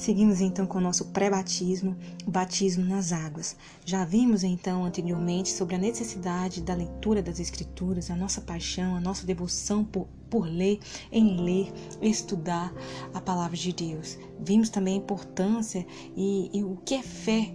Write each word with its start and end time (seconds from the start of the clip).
Seguimos 0.00 0.40
então 0.40 0.64
com 0.64 0.78
o 0.78 0.80
nosso 0.80 1.08
pré-batismo, 1.08 1.94
o 2.26 2.30
batismo 2.30 2.82
nas 2.82 3.12
águas. 3.12 3.54
Já 3.84 4.02
vimos 4.02 4.42
então 4.42 4.82
anteriormente 4.82 5.50
sobre 5.50 5.74
a 5.74 5.78
necessidade 5.78 6.62
da 6.62 6.72
leitura 6.74 7.22
das 7.22 7.38
Escrituras, 7.38 8.10
a 8.10 8.16
nossa 8.16 8.40
paixão, 8.40 8.96
a 8.96 9.00
nossa 9.00 9.26
devoção 9.26 9.84
por, 9.84 10.08
por 10.30 10.46
ler, 10.46 10.80
em 11.12 11.44
ler, 11.44 11.70
estudar 12.00 12.72
a 13.12 13.20
palavra 13.20 13.58
de 13.58 13.74
Deus. 13.74 14.16
Vimos 14.42 14.70
também 14.70 14.94
a 14.94 15.02
importância 15.02 15.86
e, 16.16 16.48
e 16.50 16.64
o 16.64 16.78
que 16.82 16.94
é 16.94 17.02
fé 17.02 17.54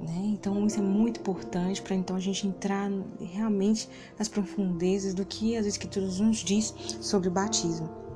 né? 0.00 0.32
Então 0.32 0.66
isso 0.66 0.78
é 0.78 0.82
muito 0.82 1.20
importante 1.20 1.82
para 1.82 1.94
então 1.94 2.16
a 2.16 2.20
gente 2.20 2.46
entrar 2.46 2.90
realmente 3.20 3.86
nas 4.18 4.28
profundezas 4.28 5.12
do 5.12 5.26
que 5.26 5.58
as 5.58 5.66
escrituras 5.66 6.20
nos 6.20 6.38
diz 6.38 6.74
sobre 7.02 7.28
o 7.28 7.30
batismo. 7.30 8.06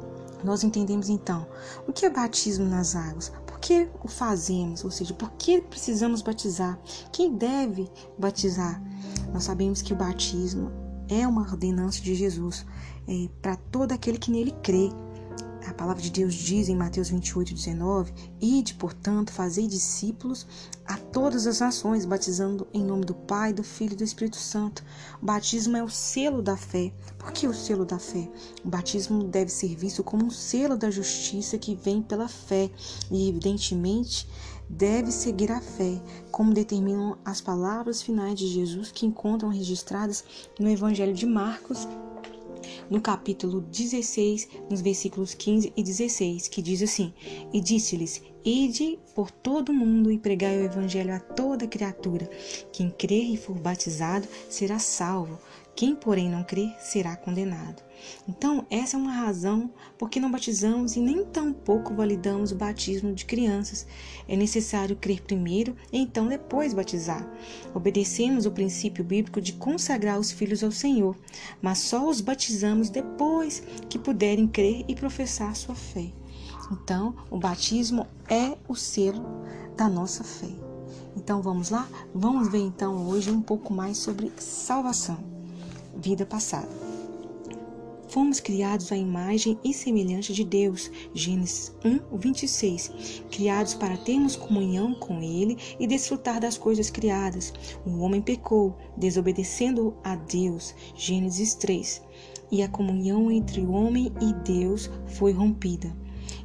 Nós 0.42 0.64
entendemos 0.64 1.10
então 1.10 1.46
o 1.86 1.92
que 1.92 2.06
é 2.06 2.10
batismo 2.10 2.64
nas 2.64 2.96
águas, 2.96 3.30
que 3.60 3.88
o 4.02 4.08
fazemos, 4.08 4.84
ou 4.84 4.90
seja, 4.90 5.14
por 5.14 5.30
que 5.32 5.60
precisamos 5.60 6.22
batizar, 6.22 6.78
quem 7.12 7.36
deve 7.36 7.90
batizar. 8.18 8.82
Nós 9.32 9.44
sabemos 9.44 9.82
que 9.82 9.92
o 9.92 9.96
batismo 9.96 10.70
é 11.08 11.26
uma 11.26 11.42
ordenança 11.42 12.00
de 12.00 12.14
Jesus 12.14 12.64
é, 13.06 13.28
para 13.42 13.56
todo 13.56 13.92
aquele 13.92 14.18
que 14.18 14.30
nele 14.30 14.52
crê. 14.62 14.90
A 15.70 15.72
palavra 15.72 16.02
de 16.02 16.10
Deus 16.10 16.34
diz 16.34 16.68
em 16.68 16.74
Mateus 16.74 17.10
28, 17.10 17.54
19: 17.54 18.12
Ide, 18.40 18.74
portanto, 18.74 19.32
fazei 19.32 19.68
discípulos 19.68 20.44
a 20.84 20.96
todas 20.96 21.46
as 21.46 21.60
nações, 21.60 22.04
batizando 22.04 22.66
em 22.74 22.82
nome 22.82 23.04
do 23.04 23.14
Pai, 23.14 23.52
do 23.52 23.62
Filho 23.62 23.92
e 23.92 23.96
do 23.96 24.02
Espírito 24.02 24.36
Santo. 24.36 24.84
O 25.22 25.26
batismo 25.26 25.76
é 25.76 25.84
o 25.84 25.88
selo 25.88 26.42
da 26.42 26.56
fé. 26.56 26.92
Por 27.16 27.30
que 27.30 27.46
o 27.46 27.54
selo 27.54 27.84
da 27.84 28.00
fé? 28.00 28.28
O 28.64 28.68
batismo 28.68 29.22
deve 29.22 29.52
ser 29.52 29.76
visto 29.76 30.02
como 30.02 30.26
um 30.26 30.30
selo 30.30 30.76
da 30.76 30.90
justiça 30.90 31.56
que 31.56 31.76
vem 31.76 32.02
pela 32.02 32.26
fé 32.26 32.68
e, 33.08 33.28
evidentemente, 33.28 34.28
deve 34.68 35.12
seguir 35.12 35.52
a 35.52 35.60
fé, 35.60 36.02
como 36.32 36.52
determinam 36.52 37.16
as 37.24 37.40
palavras 37.40 38.02
finais 38.02 38.36
de 38.36 38.48
Jesus 38.48 38.90
que 38.90 39.06
encontram 39.06 39.48
registradas 39.48 40.24
no 40.58 40.68
Evangelho 40.68 41.14
de 41.14 41.26
Marcos, 41.26 41.86
no 42.90 43.00
capítulo 43.00 43.60
16, 43.60 44.48
nos 44.68 44.80
versículos 44.80 45.32
15 45.32 45.72
e 45.76 45.82
16, 45.82 46.48
que 46.48 46.60
diz 46.60 46.82
assim: 46.82 47.14
E 47.52 47.60
disse-lhes: 47.60 48.20
Ide 48.44 48.98
por 49.14 49.30
todo 49.30 49.68
o 49.68 49.74
mundo 49.74 50.10
e 50.10 50.18
pregai 50.18 50.58
o 50.58 50.64
evangelho 50.64 51.14
a 51.14 51.20
toda 51.20 51.68
criatura. 51.68 52.28
Quem 52.72 52.90
crer 52.90 53.24
e 53.24 53.36
for 53.36 53.56
batizado 53.56 54.26
será 54.48 54.78
salvo, 54.78 55.38
quem, 55.74 55.94
porém, 55.94 56.28
não 56.28 56.44
crer 56.44 56.74
será 56.78 57.16
condenado. 57.16 57.82
Então, 58.28 58.66
essa 58.70 58.96
é 58.96 59.00
uma 59.00 59.12
razão 59.12 59.70
por 59.98 60.08
que 60.08 60.20
não 60.20 60.30
batizamos 60.30 60.96
e 60.96 61.00
nem 61.00 61.24
tampouco 61.24 61.94
validamos 61.94 62.52
o 62.52 62.56
batismo 62.56 63.12
de 63.12 63.24
crianças. 63.24 63.86
É 64.28 64.36
necessário 64.36 64.96
crer 64.96 65.22
primeiro 65.22 65.76
e 65.92 65.98
então 65.98 66.26
depois 66.26 66.74
batizar. 66.74 67.28
Obedecemos 67.74 68.46
o 68.46 68.50
princípio 68.50 69.04
bíblico 69.04 69.40
de 69.40 69.52
consagrar 69.52 70.18
os 70.18 70.30
filhos 70.30 70.62
ao 70.62 70.70
Senhor, 70.70 71.16
mas 71.60 71.78
só 71.78 72.08
os 72.08 72.20
batizamos 72.20 72.90
depois 72.90 73.62
que 73.88 73.98
puderem 73.98 74.48
crer 74.48 74.84
e 74.88 74.94
professar 74.94 75.54
sua 75.56 75.74
fé. 75.74 76.10
Então, 76.70 77.14
o 77.30 77.38
batismo 77.38 78.06
é 78.28 78.56
o 78.68 78.74
selo 78.74 79.24
da 79.76 79.88
nossa 79.88 80.22
fé. 80.22 80.48
Então 81.16 81.42
vamos 81.42 81.70
lá? 81.70 81.88
Vamos 82.14 82.48
ver 82.48 82.60
então 82.60 83.08
hoje 83.08 83.30
um 83.30 83.42
pouco 83.42 83.72
mais 83.72 83.98
sobre 83.98 84.32
salvação, 84.36 85.18
vida 85.96 86.26
passada. 86.26 86.68
Fomos 88.10 88.40
criados 88.40 88.90
à 88.90 88.96
imagem 88.96 89.56
e 89.62 89.72
semelhança 89.72 90.32
de 90.32 90.42
Deus. 90.42 90.90
Gênesis 91.14 91.72
1, 91.84 92.18
26. 92.18 93.22
Criados 93.30 93.74
para 93.74 93.96
termos 93.98 94.34
comunhão 94.34 94.94
com 94.94 95.22
Ele 95.22 95.56
e 95.78 95.86
desfrutar 95.86 96.40
das 96.40 96.58
coisas 96.58 96.90
criadas. 96.90 97.52
O 97.86 98.00
homem 98.00 98.20
pecou, 98.20 98.76
desobedecendo 98.96 99.96
a 100.02 100.16
Deus. 100.16 100.74
Gênesis 100.96 101.54
3. 101.54 102.02
E 102.50 102.64
a 102.64 102.68
comunhão 102.68 103.30
entre 103.30 103.60
o 103.60 103.70
homem 103.70 104.12
e 104.20 104.32
Deus 104.42 104.90
foi 105.06 105.30
rompida. 105.30 105.94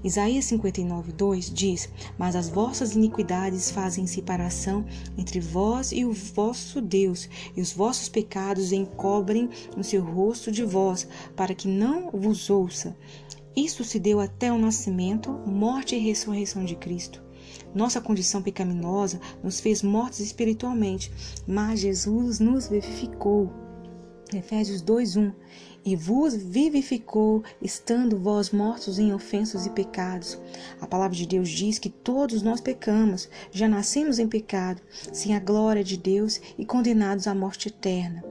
Isaías 0.03 0.45
59, 0.45 1.11
2 1.11 1.51
diz: 1.53 1.89
Mas 2.17 2.35
as 2.35 2.49
vossas 2.49 2.95
iniquidades 2.95 3.71
fazem 3.71 4.05
separação 4.07 4.85
entre 5.17 5.39
vós 5.39 5.91
e 5.91 6.05
o 6.05 6.13
vosso 6.13 6.81
Deus, 6.81 7.29
e 7.55 7.61
os 7.61 7.71
vossos 7.71 8.09
pecados 8.09 8.71
encobrem 8.71 9.49
o 9.77 9.83
seu 9.83 10.03
rosto 10.03 10.51
de 10.51 10.63
vós, 10.63 11.07
para 11.35 11.55
que 11.55 11.67
não 11.67 12.11
vos 12.11 12.49
ouça. 12.49 12.95
Isso 13.55 13.83
se 13.83 13.99
deu 13.99 14.19
até 14.19 14.51
o 14.51 14.57
nascimento, 14.57 15.31
morte 15.45 15.95
e 15.95 15.99
ressurreição 15.99 16.65
de 16.65 16.75
Cristo. 16.75 17.23
Nossa 17.73 18.01
condição 18.01 18.41
pecaminosa 18.41 19.19
nos 19.43 19.59
fez 19.59 19.81
mortos 19.81 20.19
espiritualmente, 20.19 21.11
mas 21.47 21.79
Jesus 21.79 22.39
nos 22.39 22.67
vivificou. 22.67 23.64
Efésios 24.33 24.81
2:1 24.81 25.31
e 25.85 25.95
vos 25.95 26.35
vivificou, 26.35 27.43
estando 27.61 28.17
vós 28.17 28.49
mortos 28.49 28.97
em 28.97 29.13
ofensas 29.13 29.67
e 29.67 29.69
pecados. 29.69 30.39
A 30.81 30.87
palavra 30.87 31.15
de 31.15 31.27
Deus 31.27 31.47
diz 31.47 31.77
que 31.77 31.91
todos 31.91 32.41
nós 32.41 32.59
pecamos, 32.59 33.29
já 33.51 33.67
nascemos 33.67 34.17
em 34.17 34.27
pecado, 34.27 34.81
sem 35.13 35.35
a 35.35 35.39
glória 35.39 35.83
de 35.83 35.95
Deus 35.95 36.41
e 36.57 36.65
condenados 36.65 37.27
à 37.27 37.35
morte 37.35 37.67
eterna. 37.67 38.23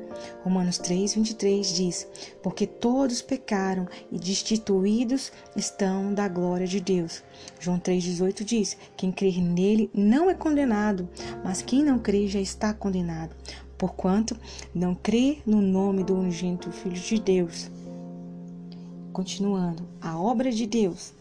Romanos 0.43 0.79
3, 0.79 1.15
23 1.15 1.75
diz: 1.75 2.09
Porque 2.43 2.67
todos 2.67 3.23
pecaram 3.23 3.87
e 4.11 4.19
destituídos 4.19 5.31
estão 5.57 6.13
da 6.13 6.29
glória 6.29 6.67
de 6.67 6.81
Deus. 6.81 7.23
João 7.61 7.79
3,18 7.79 8.45
diz: 8.45 8.77
Quem 8.97 9.13
crer 9.13 9.41
nele 9.41 9.91
não 9.95 10.29
é 10.29 10.35
condenado, 10.35 11.09
mas 11.45 11.63
quem 11.63 11.85
não 11.85 11.99
crê 11.99 12.27
já 12.27 12.41
está 12.41 12.73
condenado, 12.75 13.35
porquanto 13.85 14.35
não 14.75 14.95
crê 14.95 15.43
no 15.45 15.61
nome 15.61 16.03
do 16.03 16.15
unigênito 16.15 16.73
Filho 16.73 16.95
de 16.95 17.21
Deus. 17.21 17.71
Continuando, 19.13 19.87
a 20.01 20.19
obra 20.19 20.51
de 20.51 20.67
Deus 20.67 21.13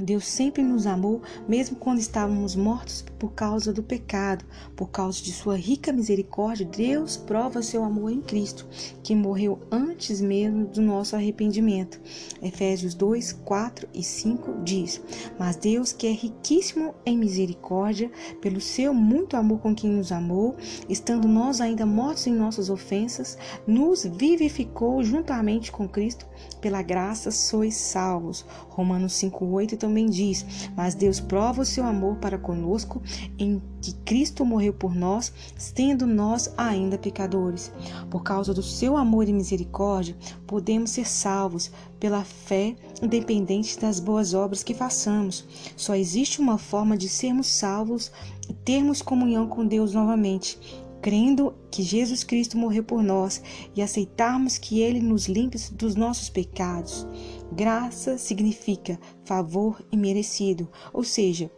Deus 0.00 0.24
sempre 0.24 0.62
nos 0.62 0.86
amou, 0.86 1.20
mesmo 1.48 1.74
quando 1.74 1.98
estávamos 1.98 2.54
mortos 2.54 3.04
por 3.18 3.32
causa 3.32 3.72
do 3.72 3.82
pecado. 3.82 4.44
Por 4.76 4.88
causa 4.88 5.22
de 5.22 5.32
sua 5.32 5.56
rica 5.56 5.92
misericórdia, 5.92 6.64
Deus 6.66 7.16
prova 7.16 7.62
seu 7.62 7.84
amor 7.84 8.10
em 8.10 8.20
Cristo, 8.20 8.66
que 9.02 9.14
morreu 9.14 9.58
antes 9.70 10.20
mesmo 10.20 10.66
do 10.66 10.80
nosso 10.80 11.16
arrependimento. 11.16 12.00
Efésios 12.42 12.94
2, 12.94 13.32
4 13.44 13.88
e 13.92 14.02
5 14.02 14.62
diz: 14.62 15.00
Mas 15.38 15.56
Deus, 15.56 15.92
que 15.92 16.06
é 16.06 16.12
riquíssimo 16.12 16.94
em 17.04 17.18
misericórdia, 17.18 18.10
pelo 18.40 18.60
seu 18.60 18.94
muito 18.94 19.36
amor 19.36 19.60
com 19.60 19.74
quem 19.74 19.90
nos 19.90 20.12
amou, 20.12 20.56
estando 20.88 21.26
nós 21.26 21.60
ainda 21.60 21.84
mortos 21.84 22.26
em 22.26 22.34
nossas 22.34 22.70
ofensas, 22.70 23.36
nos 23.66 24.04
vivificou 24.04 25.02
juntamente 25.02 25.72
com 25.72 25.88
Cristo. 25.88 26.26
Pela 26.60 26.82
graça 26.82 27.30
sois 27.30 27.74
salvos. 27.74 28.44
Romanos 28.68 29.14
5, 29.14 29.44
8 29.44 29.76
também 29.76 30.06
diz: 30.06 30.44
Mas 30.76 30.94
Deus 30.94 31.18
prova 31.20 31.62
o 31.62 31.66
seu 31.66 31.84
amor 31.84 32.16
para 32.16 32.38
conosco 32.38 33.02
em 33.38 33.62
que 33.80 33.94
Cristo 34.04 34.44
morreu 34.44 34.72
por 34.72 34.94
nós, 34.94 35.32
sendo 35.56 36.06
nós 36.06 36.52
ainda 36.56 36.98
pecadores. 36.98 37.72
Por 38.10 38.22
causa 38.22 38.52
do 38.52 38.62
seu 38.62 38.96
amor 38.96 39.28
e 39.28 39.32
misericórdia, 39.32 40.16
podemos 40.46 40.90
ser 40.90 41.06
salvos 41.06 41.70
pela 41.98 42.24
fé, 42.24 42.76
independente 43.02 43.78
das 43.78 44.00
boas 44.00 44.34
obras 44.34 44.62
que 44.62 44.74
façamos. 44.74 45.44
Só 45.76 45.94
existe 45.94 46.40
uma 46.40 46.58
forma 46.58 46.96
de 46.96 47.08
sermos 47.08 47.46
salvos 47.48 48.10
e 48.48 48.52
termos 48.52 49.02
comunhão 49.02 49.46
com 49.46 49.66
Deus 49.66 49.92
novamente 49.92 50.58
crendo 51.00 51.54
que 51.70 51.82
Jesus 51.82 52.24
Cristo 52.24 52.56
morreu 52.56 52.82
por 52.82 53.02
nós 53.02 53.42
e 53.74 53.82
aceitarmos 53.82 54.58
que 54.58 54.80
Ele 54.80 55.00
nos 55.00 55.26
limpe 55.26 55.58
dos 55.72 55.94
nossos 55.94 56.28
pecados. 56.28 57.06
Graça 57.52 58.18
significa 58.18 58.98
favor 59.24 59.82
imerecido, 59.92 60.68
ou 60.92 61.04
seja, 61.04 61.50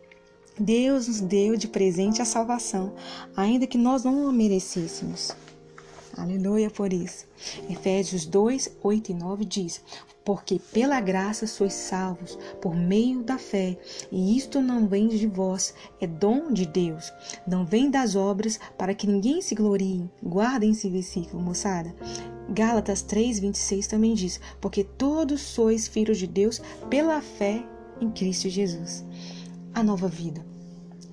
Deus 0.62 1.09
nos 1.09 1.23
deu 1.23 1.57
de 1.57 1.67
presente 1.67 2.21
a 2.21 2.25
salvação, 2.27 2.93
ainda 3.35 3.67
que 3.67 3.79
nós 3.79 4.05
não 4.05 4.29
a 4.29 4.33
merecêssemos. 4.33 5.35
Aleluia 6.15 6.69
por 6.69 6.93
isso. 6.93 7.25
Efésios 7.71 8.27
2, 8.27 8.77
8 8.83 9.11
e 9.11 9.15
9 9.15 9.45
diz: 9.47 9.83
Porque 10.23 10.61
pela 10.71 11.01
graça 11.01 11.47
sois 11.47 11.73
salvos, 11.73 12.39
por 12.61 12.77
meio 12.77 13.23
da 13.23 13.39
fé, 13.39 13.79
e 14.12 14.37
isto 14.37 14.61
não 14.61 14.87
vem 14.87 15.09
de 15.09 15.27
vós, 15.27 15.73
é 15.99 16.07
dom 16.07 16.53
de 16.53 16.67
Deus. 16.67 17.11
Não 17.47 17.65
vem 17.65 17.91
das 17.91 18.15
obras, 18.15 18.61
para 18.77 18.95
que 18.95 19.06
ninguém 19.06 19.41
se 19.41 19.55
glorie. 19.55 20.11
Guardem 20.23 20.73
esse 20.73 20.91
versículo, 20.91 21.43
moçada. 21.43 21.95
Gálatas 22.51 23.01
3, 23.01 23.39
26 23.39 23.87
também 23.87 24.13
diz: 24.13 24.39
Porque 24.61 24.85
todos 24.85 25.41
sois 25.41 25.89
filhos 25.89 26.19
de 26.19 26.27
Deus 26.27 26.61
pela 26.91 27.23
fé 27.23 27.65
em 27.99 28.11
Cristo 28.11 28.47
Jesus. 28.51 29.06
A 29.73 29.83
nova 29.83 30.06
vida. 30.06 30.50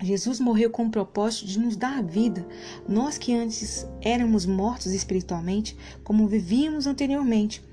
Jesus 0.02 0.40
morreu 0.40 0.70
com 0.70 0.86
o 0.86 0.92
propósito 0.92 1.46
de 1.46 1.60
nos 1.60 1.76
dar 1.76 1.98
a 1.98 2.02
vida. 2.02 2.48
Nós 2.88 3.18
que 3.18 3.34
antes 3.34 3.88
éramos 4.02 4.46
mortos 4.46 4.94
espiritualmente, 4.94 5.76
como 6.04 6.28
vivíamos 6.28 6.88
anteriormente. 6.88 7.64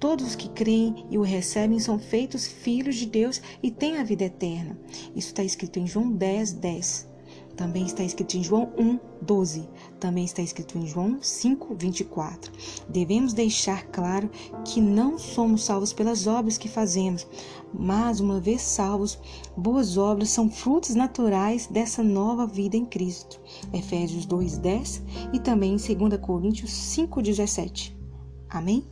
Todos 0.00 0.28
os 0.28 0.36
que 0.36 0.48
creem 0.48 1.06
e 1.10 1.18
o 1.18 1.22
recebem 1.22 1.80
são 1.80 1.98
feitos 1.98 2.46
filhos 2.46 2.96
de 2.96 3.06
Deus 3.06 3.42
e 3.62 3.70
têm 3.70 3.98
a 3.98 4.04
vida 4.04 4.24
eterna. 4.24 4.78
Isso 5.14 5.28
está 5.28 5.42
escrito 5.42 5.78
em 5.78 5.86
João 5.86 6.10
10, 6.10 6.52
10. 6.52 7.07
Também 7.58 7.86
está 7.86 8.04
escrito 8.04 8.36
em 8.36 8.42
João 8.44 8.72
1, 8.78 9.00
12. 9.20 9.68
Também 9.98 10.24
está 10.24 10.40
escrito 10.40 10.78
em 10.78 10.86
João 10.86 11.18
5, 11.20 11.74
24. 11.74 12.52
Devemos 12.88 13.32
deixar 13.32 13.84
claro 13.88 14.30
que 14.64 14.80
não 14.80 15.18
somos 15.18 15.64
salvos 15.64 15.92
pelas 15.92 16.28
obras 16.28 16.56
que 16.56 16.68
fazemos, 16.68 17.26
mas, 17.74 18.20
uma 18.20 18.38
vez 18.40 18.62
salvos, 18.62 19.18
boas 19.56 19.98
obras 19.98 20.30
são 20.30 20.48
frutos 20.48 20.94
naturais 20.94 21.66
dessa 21.66 22.00
nova 22.00 22.46
vida 22.46 22.76
em 22.76 22.84
Cristo. 22.84 23.40
Efésios 23.72 24.24
2, 24.24 24.58
10 24.58 25.02
e 25.32 25.40
também 25.40 25.74
em 25.74 25.96
2 25.96 26.20
Coríntios 26.20 26.72
5, 26.72 27.20
17. 27.20 27.98
Amém? 28.48 28.86